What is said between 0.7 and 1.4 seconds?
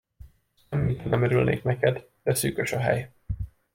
mintha nem